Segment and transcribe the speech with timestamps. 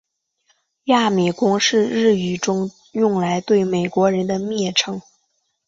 [0.85, 4.99] 亚米公是日语中用来对美国人的蔑称。